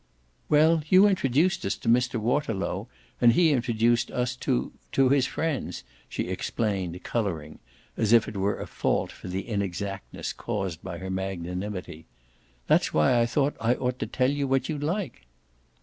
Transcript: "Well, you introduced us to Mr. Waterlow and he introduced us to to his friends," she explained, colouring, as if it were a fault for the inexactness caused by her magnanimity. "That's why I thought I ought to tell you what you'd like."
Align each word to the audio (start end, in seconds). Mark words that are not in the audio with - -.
"Well, 0.49 0.81
you 0.89 1.05
introduced 1.07 1.63
us 1.63 1.75
to 1.75 1.87
Mr. 1.87 2.15
Waterlow 2.19 2.87
and 3.21 3.33
he 3.33 3.51
introduced 3.51 4.09
us 4.09 4.35
to 4.37 4.71
to 4.93 5.09
his 5.09 5.27
friends," 5.27 5.83
she 6.09 6.23
explained, 6.27 7.03
colouring, 7.03 7.59
as 7.95 8.11
if 8.11 8.27
it 8.27 8.35
were 8.35 8.59
a 8.59 8.65
fault 8.65 9.11
for 9.11 9.27
the 9.27 9.47
inexactness 9.47 10.33
caused 10.33 10.81
by 10.81 10.97
her 10.97 11.11
magnanimity. 11.11 12.07
"That's 12.65 12.95
why 12.95 13.19
I 13.21 13.27
thought 13.27 13.55
I 13.59 13.75
ought 13.75 13.99
to 13.99 14.07
tell 14.07 14.31
you 14.31 14.47
what 14.47 14.69
you'd 14.69 14.81
like." 14.81 15.27